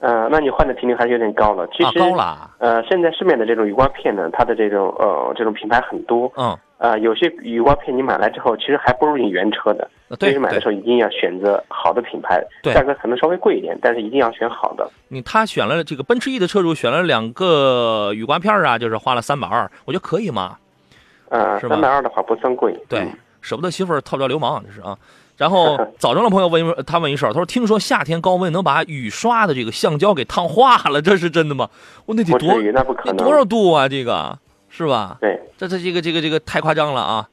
[0.00, 1.66] 呃，那你换的频率还是有点高了。
[1.76, 6.32] 其啊，实，高了啊，呃，现在市面的这种雨刮片呢，它的这种呃这种品牌很多。
[6.36, 9.90] 嗯，呃，有些雨刮片你买来之后，其实还不如你原车的。
[10.06, 14.88] 所对所以买的时，候一定要选择好的品牌，对价格可能稍微贵一点，但是一定要选好的。
[15.08, 20.56] 你他选了这个奔驰 E 的车主选了两个雨刮片啊，就是花了三百二，我觉得可以嘛。
[21.30, 22.72] 呃，是吧三百二的话不算贵。
[22.88, 24.96] 对嗯，舍不得媳妇儿套不着流氓，这是啊。
[25.36, 31.70] 然后枣庄的朋友问一他问一事儿，他说听说夏天高温能把雨刷的这个橡胶给烫化了， 这是真的吗？
[32.06, 33.16] 我那得多那不可能。
[33.18, 33.88] 多少度啊？
[33.88, 34.36] 这个
[34.68, 35.16] 是吧？
[35.20, 37.28] 对，这这这个这个这个太夸张了啊！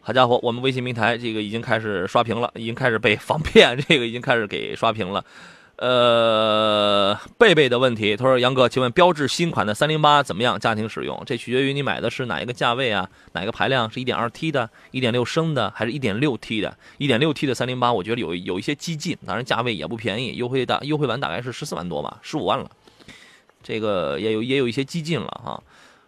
[0.00, 5.22] 好家伙，我们微信平台这个已经开始刷屏了，已经开始被 防骗，这个已经开始给刷屏了。
[5.76, 10.56] 呃，贝贝的问题，他说：“杨哥，请问标致新款的三零八怎么样？
[10.60, 11.20] 家庭使用？
[11.26, 13.90] 这取决于你买的是哪一个价位啊，哪个排量？
[13.90, 16.72] 是一点二 T 的、一点六升的，还是一点六 T 的？
[16.98, 22.70] 一点六 T 的三零八，我觉得有有一些激进，当然价位也不便宜，优惠大优惠完大概是十四万多吧，十五万了，
[23.62, 25.60] 这个也有也有一些激进了哈。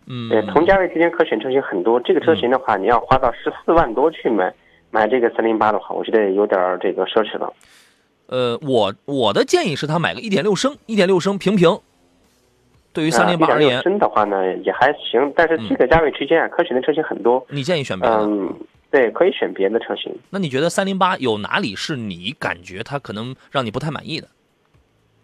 [0.07, 1.99] 嗯，对，同价位之间可选车型很多。
[1.99, 4.55] 这个车型的话，你要花到十四万多去买
[4.91, 7.53] 买这个三零八的话，我觉得有点儿这个奢侈了。
[8.35, 11.79] 呃，我我的建议是他买个一点六升，一点六升平平。
[12.93, 17.47] 对于三零八而1.6言，升的话呢也还行，但是这个价位区间啊，可选的车型很多。
[17.49, 18.17] 你建议选别的。
[18.17, 18.53] 嗯，
[18.91, 20.13] 对，可以选别的车型。
[20.31, 24.27] 那你觉得三零八有哪里是你感觉它可能让你不太满意的？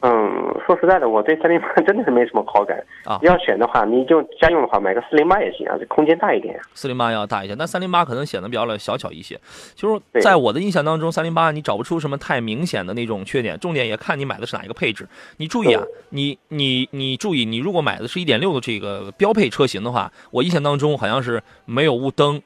[0.02, 6.56] 嗯，说实在的，我对三零八真的是没什么好感啊要选的话，你就家用的话，买个四零八也行啊，这空间大一点。
[6.74, 9.36] 四零八要大一些，但三零八可能显得比较的小巧一些。
[9.74, 15.08] 就是在我的印象当中，三零八你找不出什么太明显的那种缺点，重点也看你买的是哪一个配置。
[15.38, 22.40] 你注意啊，你你你注意，你如果买的是一点六的这个标配车型的话，我印象当中好像是没有雾灯，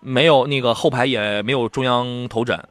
[0.00, 2.62] 没有那个后排也没有中央头枕。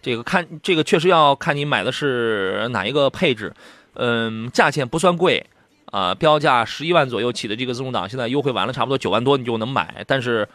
[0.00, 3.54] 这个看这个确实要看你买的是哪一个配置，
[3.94, 5.44] 嗯，价钱不算贵，
[5.86, 10.04] 啊、标价十一万左右起的这个自动挡，现在优惠完了，差不多九万多你就能买。
[10.06, 10.48] 但是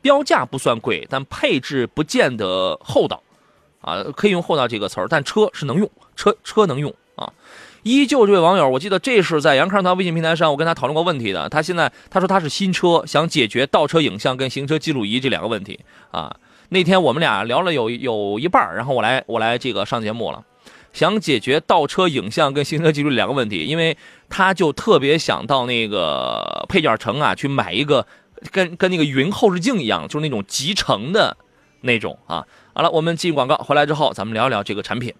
[0.00, 3.22] 标价不算贵，但配置不见得厚道，
[3.80, 7.32] 啊，可以用厚道这个词儿，但车是能用，车车能用啊。
[7.84, 11.48] 依旧这位网友，我记得这是在杨康堂微信平台上，我跟他讨论过问题的。
[11.48, 15.80] 他现在他说他是新车，想解决倒车影像跟行车记录仪这两个问题
[16.12, 16.36] 啊。
[16.68, 20.44] 那天我们俩聊了有有一半然后我来我来这个上节目了，
[20.92, 23.96] 想解决倒车影像跟行车记录两个问题，因为
[24.28, 28.06] 他就特别想到那个配件城啊去买一个
[28.50, 31.36] 跟跟那个云后视镜一样，就是那种集成的
[31.82, 32.46] 那种啊。
[32.74, 35.14] 好了，我们进广告回来之后，咱们聊一聊这个产品。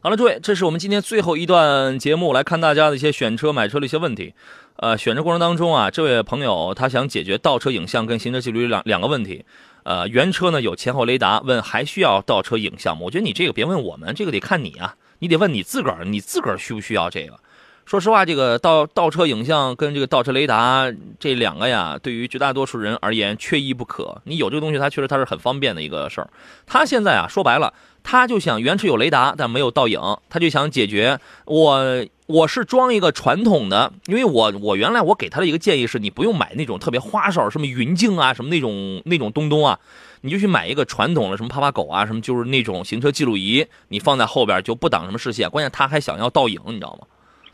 [0.00, 4.34] 好了，诸位，这是我们今天最后一段节目，来看大家的一些选车、买车的一些问题。
[4.76, 9.44] 呃，选车过程当中啊，这位朋友他想解决倒车影像跟行车记录仪两两个问题。
[9.84, 13.02] 呃，原车呢有前后雷达，问还需要倒车影像吗？
[13.04, 17.38] 我觉得你这个别问我们，这个得看你啊，你得问你自个儿，你自个儿需不需要这个？
[17.86, 24.20] 说实话，这个倒倒车影像跟这个倒车雷达这两个呀，对于绝大多数人而言缺一不可。
[24.24, 26.28] 你有这个东西，它确实它是很方便的一个事儿。
[26.66, 39.78] 他现在啊，说白了，他就想原车有雷达，但没有倒影，他就想解决我我是装一个传统的，因为我我原来我给他的一个建议是，你不用买那种特别花哨，什么云镜啊，什么那种那种东东啊，
[40.22, 45.50] 你就去买一个传统的，什么趴趴狗啊，什么就是那种行车记录仪，你放在后边就不挡什么视线。
[45.50, 47.06] 关键他还想要倒影，你知道吗？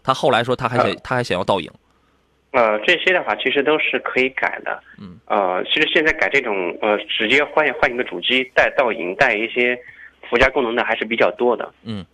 [0.04, 1.70] 他后来说他还想他还想要倒影，
[2.52, 4.80] 呃，这些的话其实都是可以改的。
[4.98, 5.18] 嗯。
[5.26, 9.78] 呃，其实现在改这种呃，直接换换一个主机带倒影带一些
[10.30, 11.74] 附加功能的还是比较多的。
[11.82, 12.06] 嗯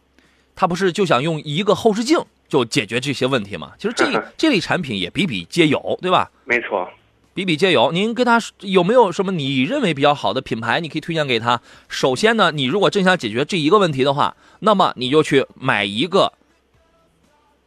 [0.56, 3.72] 他不是就想用一个后视镜就解决这些问题吗？
[3.76, 4.06] 其实这
[4.38, 6.30] 这类产品也比比皆有，对吧？
[6.44, 6.88] 没错。
[7.35, 7.92] 比比皆有。
[7.92, 11.61] 您跟他有没有什么你认为比较好的品牌，你可以推荐给他？
[11.88, 16.33] 首先呢，你如果真想解决这一个问题的话，那么你就去买一个，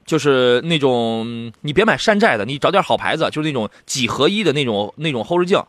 [0.06, 5.62] 就是那种你别买山寨的，你找点好牌子，就是那种几合一的那种那种后视镜，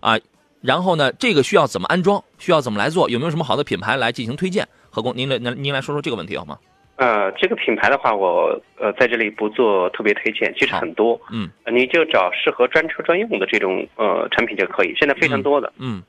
[0.00, 0.18] 啊，
[0.62, 2.24] 然后呢，这个需要怎么安装？
[2.38, 3.10] 需要怎么来做？
[3.10, 4.66] 有没有什么好的品牌来进行推荐？
[4.90, 6.58] 何工，您来您您来说说这个问题好吗？
[6.96, 15.72] 呃，这个品牌的话，我呃在这里不做特别推荐，其实很多，嗯呃你就找适合专车专用的这种呃产品就可以，现在非常多的。
[15.78, 16.02] 嗯。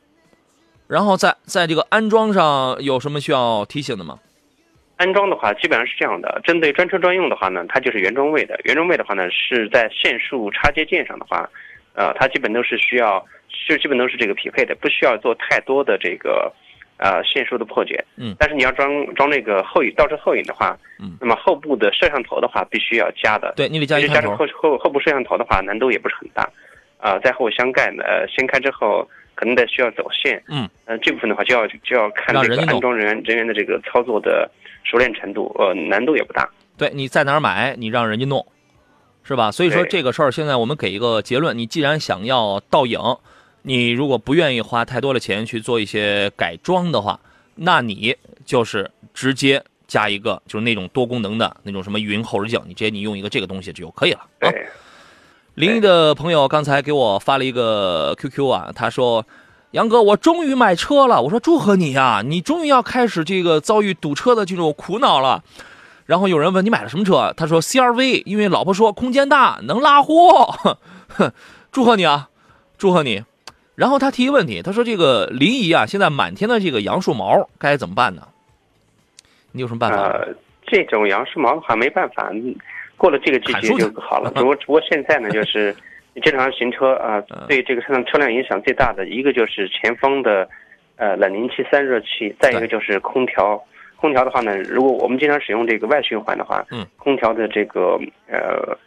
[0.88, 4.20] 然后在在这个安装上有什么需要提醒的吗？
[4.98, 11.50] 安装的话，基本上是这样的：针对专车专用的话呢，它就是原装位的；原装位的话呢，是在线束插接件上的话，
[11.96, 13.26] 呃，它基本都是需要，
[13.68, 16.54] 就基本都是这个匹配的，不需要做太多的这个
[16.98, 18.04] 呃线束的破解。
[18.18, 23.54] 嗯但是你要装装那个后影倒车后影的话，嗯那么后部的摄像头的话，必须要加的。
[23.56, 26.50] 对，你得加其一加上后后后部摄像头的话，难度也不是很大。
[26.98, 30.42] 啊、在后箱盖呢，呃，掀开之后可能得需要走线。
[30.48, 30.68] 嗯。
[30.86, 34.50] 呃，这部分的话就要就要看这个安装人员人员的这个操作的
[34.84, 36.50] 熟练程度，呃，难度也不大。
[36.78, 38.46] 对，你在哪儿买，你让人家弄，
[39.24, 39.52] 是吧？
[39.52, 43.00] 所以说这个事儿，现在我们给一个结论：你既然想要倒影，
[43.68, 47.20] 你如果不愿意花太多的钱去做一些改装的话，
[47.56, 54.52] 那你就是直接加一个就是那种多功能的那种什么云后视镜，你直接你用一个这个东西就可以了啊。
[54.52, 54.68] 对，
[55.56, 59.26] 临沂的朋友刚才给我发了一个 QQ 啊，他说
[59.72, 65.44] ：“杨哥，我终于买车了。”我说：“祝贺你呀、你终于要开始这个遭遇堵车的这种苦恼了。”
[66.06, 70.54] 然后有人问你买了什么车，他说 CRV，因为老婆说空间大能拉货。
[71.08, 71.32] 哼，
[71.72, 72.30] 祝贺你啊，
[72.78, 73.24] 祝贺你。
[73.76, 78.28] 然后他提一个问题，他说这个临沂啊，现在满天的这个杨树毛该怎么办呢？
[79.52, 79.98] 你有什么办法？
[79.98, 80.28] 呃，
[80.66, 82.56] 这种杨树毛的话没办法，嗯
[82.98, 84.32] 过了这个季节就好了。
[84.36, 85.76] 只 不过只不过现在呢，就是
[86.16, 90.48] 你正常行车啊、嗯对这个车辆车辆影响最大的一个就是前方的
[90.96, 93.62] 呃冷凝器、散热器，再一个就是空调。
[93.98, 98.78] 空调的话呢，如果我们经常使用这个外循环的话，嗯，空调的这个呃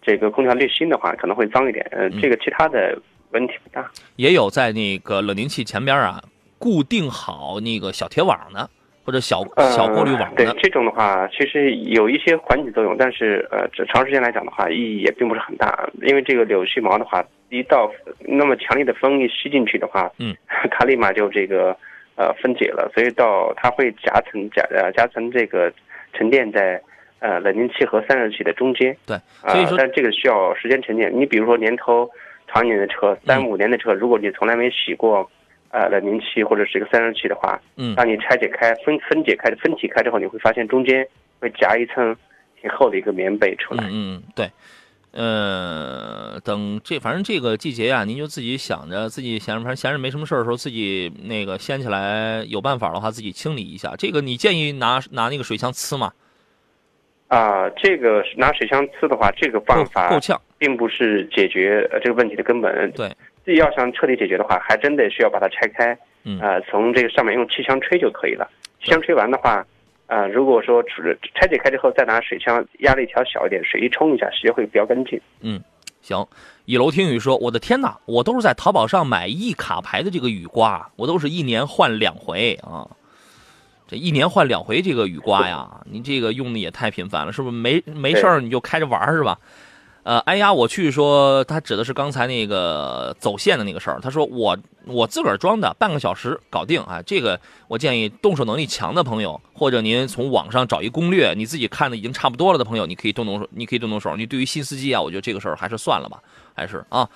[0.00, 2.96] 这个空调滤芯的话可能会脏一点，呃，嗯这个其他的
[3.32, 3.90] 问题不大。
[4.16, 6.22] 也有在那个冷凝器前边啊
[6.58, 8.68] 固定好那个小铁网的，
[9.04, 9.42] 或者小
[9.74, 10.44] 小过滤网的。
[10.44, 15.88] 呃对这种的话，其实有一些缓解作用，但是呃，这长时间来讲的话，意义也并不是很大。
[16.02, 17.90] 因为这个柳絮毛的话，一到
[18.20, 20.34] 那么强烈的风一吸进去的话，嗯，
[20.70, 21.76] 它立马就这个
[22.14, 25.72] 呃分解了，所以到它会夹层夹呃夹层这个
[26.12, 26.80] 沉淀在
[27.18, 28.96] 呃冷凝器和散热器的中间。
[29.04, 31.12] 对啊、所以说但这个需要时间沉淀。
[31.12, 32.08] 你比如说年头
[32.52, 35.30] 长一点的车，三嗯五年的车，如果你从来没洗过。
[35.74, 41.02] 呃，冷凝器或者是一个散热器的话，嗯当你拆解开、分分解开、分体开之后，你会发现中间
[41.40, 42.14] 会夹一层
[42.60, 43.84] 挺厚的一个棉被出来。
[43.84, 44.50] 嗯嗯，对。
[45.12, 53.94] 呃，等这反正这个季节呀、您就自己想着自己闲着，反正闲着没什么事儿的时候，自己那个掀起来，有办法的话自己清理一下。
[53.96, 56.12] 这个你建议拿拿那个水枪呲吗？
[57.28, 60.38] 啊、这个拿水枪呲的话，这个办够法够呛。
[60.62, 62.88] 并不是解决呃这个问题的根本。
[62.92, 63.08] 对，
[63.44, 68.48] 自己要想彻底解决的话，还真得需要把它拆开，嗯呃，从这个上面用气枪吹就可以了。
[68.80, 69.66] 气枪吹完的话，
[70.06, 70.80] 呃，如果说
[71.34, 75.20] 拆解开之后，再拿水枪压力调小一点，水一冲一下，洗就会比较干净。
[75.40, 75.60] 嗯
[76.00, 76.24] 行，
[76.64, 82.86] 一楼听雨说，我的天哪，我都是在淘宝上买一卡牌的这个雨刮，我都是一年换两回啊。
[83.88, 87.56] 这一年换两回这个雨刮呀， 您这个用的也太频繁了，是不是？
[87.56, 89.38] 没没事儿你就开着玩儿是吧？
[90.04, 94.00] 呃，哎呀，我去说，他指的是刚才那个走线的那个事儿。
[94.02, 97.00] 他说我我自个儿装的，半个小时搞定啊。
[97.06, 97.38] 这个
[97.68, 104.16] 我建议动手能力强的朋友，或者您从网上找一攻略，你自己看的已经差不多了的朋友，你可以动动手，你可以动动手。
[104.16, 106.20] 你对于新司机啊，我觉得这个事儿还是算了吧，
[106.52, 107.08] 还是啊。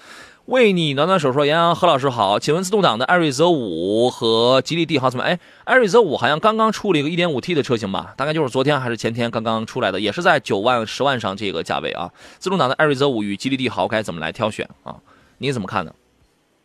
[0.46, 5.24] 为你暖暖手说：“杨洋何老师好，请问自动挡的艾瑞泽五和吉利帝豪怎么？
[5.24, 8.14] 哎，艾瑞泽五好像刚刚出了一个 1.5T 的车型吧？
[8.16, 12.08] 大概就是昨天还是前天刚刚出来的，也是在九万、十万上这个价位啊。
[12.38, 14.94] 自动挡的艾瑞泽五与吉利帝豪该怎么来挑选啊？
[15.38, 15.92] 你怎么看呢？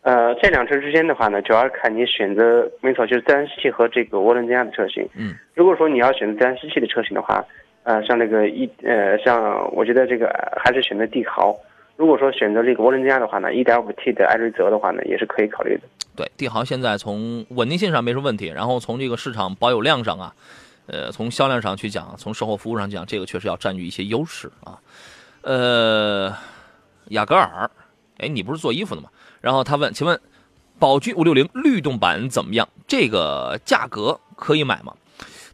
[0.02, 5.04] 呃，这两车之间的话呢，主要看你选择，没错，就是自然吸气和这个涡轮增压的车型。
[5.16, 7.44] 嗯，如果说你要选择自然吸气的车型的话，
[7.82, 11.52] 呃，像那个一呃，像我觉得这个呃还是选择帝豪。
[11.96, 15.82] 如果说选择这个涡轮增压的话呢，1.5T 的艾瑞泽的话呢，也是可以考虑的。
[16.16, 20.34] 对，帝豪现在从稳定性上没什么问题，然后从这个市场保有量上啊，
[20.86, 24.78] 呃，从销量上去讲，从售后服务上讲，这个确实要占据一些优势啊。
[25.42, 26.34] 呃，
[27.08, 27.70] 雅戈尔，
[28.18, 29.08] 哎，你不是做衣服的吗？
[29.40, 30.18] 然后他问，请问
[30.78, 32.68] 宝骏五六零律动版怎么样？
[32.86, 34.92] 这个价格可以买吗？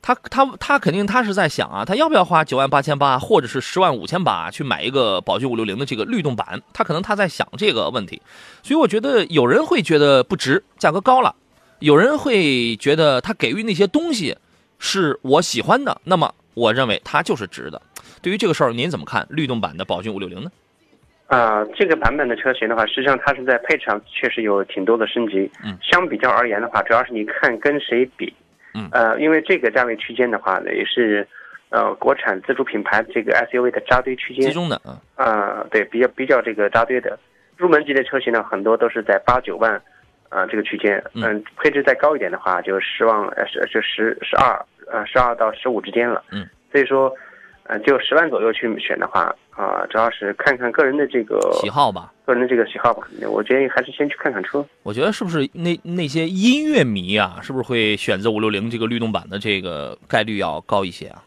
[0.01, 6.63] 他他他肯定他是在想啊，他要不要花九万八千八或者是十万五千八去买一个宝骏五六零的这个律动版？
[6.73, 8.21] 他可能他在想这个问题，
[8.63, 11.35] 所以我觉得有人会觉得不值，价格高了；
[11.81, 14.37] 有人会觉得他给予那些东西
[14.79, 17.81] 是我喜欢的，那么我认为它就是值的。
[18.23, 20.51] 对于这个事儿，您怎么看律动版的宝骏五六零呢？
[21.27, 25.51] 啊、这个版本的车型的话，实际上它是在配置上确实有挺多的升级。
[25.63, 28.33] 嗯，相比较而言的话，主要是你看跟谁比。
[28.79, 31.27] 嗯呃，因为这个价位区间的话呢，也是
[31.71, 34.47] 呃国产自主品牌这个 SUV 的扎堆区间。
[34.47, 37.19] 集中的，啊啊、对，比较比较这个扎堆的，
[37.57, 39.73] 入门级的车型呢，很多都是在八九万，
[40.29, 41.03] 啊、这个区间。
[41.14, 46.22] 嗯嗯，配置再高一点的话，就十万呃十就十十二呃十二到十五之间了。
[46.31, 47.12] 嗯，所以说，
[47.69, 52.12] 呃，就十万左右去选的话，啊、主要是看看个人的这个喜好吧。
[52.25, 53.07] 个人的这个喜好吧。
[53.31, 54.64] 我建议还是先去看看车。
[54.83, 61.23] 我觉得是不是那那些音乐迷啊，是不是会选择五六零这个律动版的这个概率要高一些啊？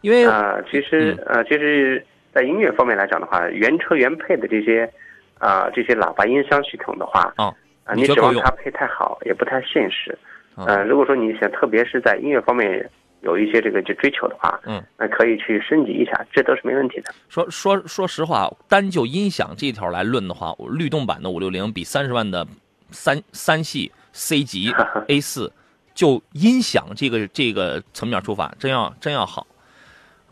[0.00, 4.90] 因为啊、其实嗯呃，其实，在音乐方面来讲的话，原车原配的这些
[5.38, 10.16] 啊、这些喇叭音箱系统的话，哦啊、你指望它配太好也不太现实。
[10.54, 12.88] 啊呃，如果说你想，特别是在音乐方面
[13.22, 17.14] 有一些这个就追求的话，嗯，那可以去升级一下，这都是没问题的。
[17.28, 22.46] 说说说实话，单就音响这一条来论的话，律动版的五六零比三十万的
[22.90, 24.72] 三三系 C 级
[25.08, 25.52] A 四，
[25.94, 29.46] 就音响这个这个层面出发，真要真要好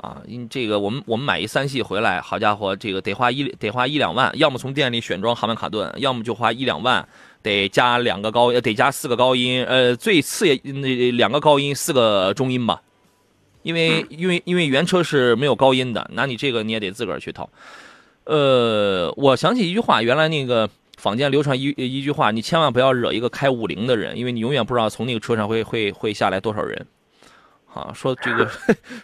[0.01, 0.23] 啊！
[0.27, 7.07] 因这个我们我们买一三系回来，好家伙，这个得花一得花一两万，要么从店里选装哈曼卡顿，要么就花一两万，
[7.43, 12.81] 得加两个高，呃得加四个高音，呃，最次也那两个高音，四个中音吧。
[13.63, 17.49] 因为因为因为原车是没有高音的，那你这个你也得自个儿去掏。
[18.25, 26.87] 呃，我想起一句话，原来那个坊间流传一一句话，你千万不要惹一个开五菱的人，因为你永远不知道从那个车上会会会下来多少人。
[27.73, 28.51] 啊，说这个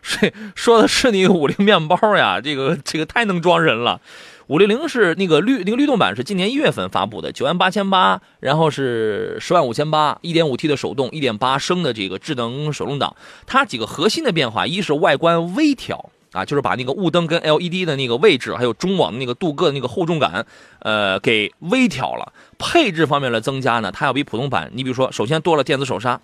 [0.03, 4.01] 说说的是那个五菱面包呀，这个这个太能装人了。
[4.49, 13.17] 五六零是那个律那个律动版是今年一月份发布的，九万八千八，然后是十万五千八，一点五 T 的手动，一点八升的这个智能手动挡。
[13.45, 20.47] 它几个核心的变化，一是外观微调啊，就是把那个雾灯跟 LED 的那个位置，还有中网的那个镀铬的那个厚重感，
[20.79, 22.33] 呃，给微调了。
[22.57, 26.21] 配置方面的增加呢，它要比普通版，你比如说，首先多了电子手刹，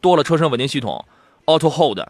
[0.00, 1.04] 多了车身稳定系统
[1.46, 2.00] ，Auto Hold，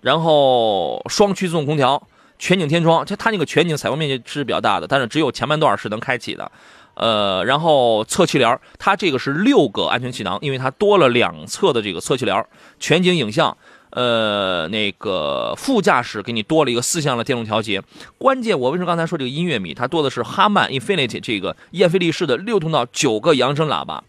[0.00, 2.02] 然后双区自动空调。
[2.40, 6.52] 全景天窗，它它那个全景采光面积是比较大的，但是只有前半段是能开启的，
[6.94, 12.46] 呃，然后侧气帘，它这个是六个安全气囊，因为它多了两侧的这个侧气帘，
[12.78, 13.56] 全景影像，
[13.90, 17.82] 呃，那个副驾驶给你多了一个四项的电动调节，
[18.18, 24.04] 关键我为什么刚才说这个音乐米，它多的是哈曼 Infinity 这个燕飞利仕的六通道九个扬声喇叭，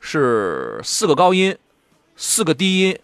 [0.00, 1.54] 是四个高音，
[2.16, 2.98] 四个低音。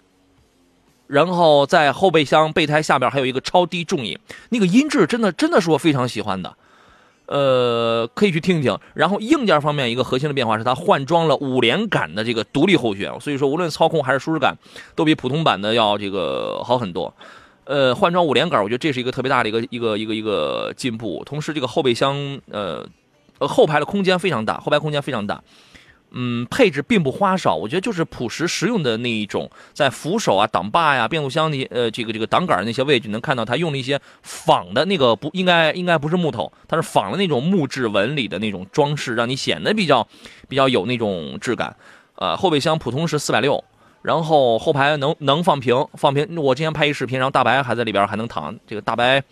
[1.12, 6.56] 然后在后备箱备胎下边还有一个超低重音，那个音质真的真的是我非常喜欢的，
[7.26, 8.78] 呃，可以去听听。
[8.94, 14.56] 然后硬件方面一个核心的变化是它换装了五连杆的这个独立后悬，所以说无论操控还是舒适感
[14.96, 17.12] 都比普通版的要这个好很多。
[17.64, 21.22] 呃，换装五连杆，我觉得这是一个特别大的一个一个一个一个进步。
[21.26, 22.88] 同时这个后备箱呃
[23.38, 25.42] 后排的空间非常大，后排空间非常大。
[26.14, 40.06] 嗯，配置并不花哨，我觉得就是朴实实用的那一种，在扶手啊、挡把呀、变速箱的呃这个这个挡杆那些位置，能看到它用了一些仿的那个不应该应该不是木头，它是仿的那种木质纹理的那种装饰，让你显得比较
[40.48, 41.74] 比较有那种质感。
[42.16, 43.64] 呃，后备箱普通是四百六，
[44.02, 46.36] 然后后排能能放平放平。
[46.36, 49.22] 我之前拍一视频，然后大白还在里边还能躺，这个大白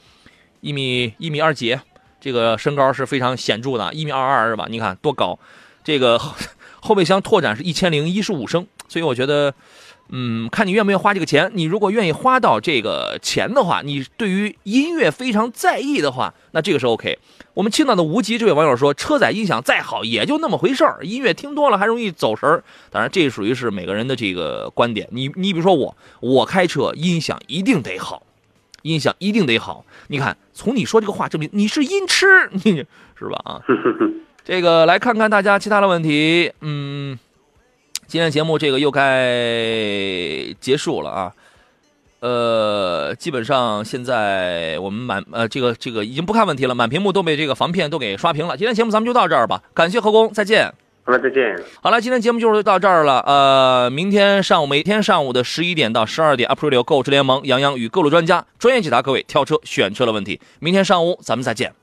[0.62, 1.78] 一米一米二几，
[2.18, 4.66] 这个身高是非常显著的，一米二二是吧？
[4.70, 5.38] 你看多高，
[5.84, 6.18] 这个。
[6.80, 9.54] 后备箱拓展是一千零一十五升，所以我觉得，
[10.08, 11.50] 嗯，看你愿不愿意花这个钱。
[11.54, 17.18] 你如果愿意花到这个钱的话，你对于音乐非常在意的话，那这个是 OK。
[17.54, 22.64] 我们青岛的无极这位网友说，车载音响再好也就那么回事儿，音乐听多了还容易走神儿。
[22.90, 25.08] 当然，这属于是每个人的这个观点。
[25.10, 28.22] 你你比如说我，我开车音响一定得好，
[28.82, 29.84] 音响一定得好。
[30.08, 32.26] 你看，从你说这个话证明你是音痴，
[32.64, 32.86] 你
[33.18, 33.40] 是吧？
[33.44, 33.62] 啊。
[34.44, 37.18] 这个来看看大家其他的问题，嗯，
[38.06, 41.32] 今天节目这个又该结束了啊，
[42.20, 48.56] 呃，基本上现在我们满呃这个这个已经不看问题了，满屏幕都被这个防骗都给刷屏了。
[48.56, 50.72] 今天节目咱们就到这儿吧，感谢何工，再见。
[51.02, 51.56] 好了，再见。
[51.82, 53.20] 好了，今天节目就是到这儿了。
[53.26, 60.40] 呃，明天上午每天上午的十一点到十二点，Aprilio 购车联盟杨洋与各路专家专业解答各位挑车选车的问题。
[60.60, 61.79] 明天上午咱们再见。